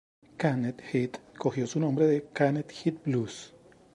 [0.39, 3.53] Canned Heat cogió su nombre de "Canned Heat Blues".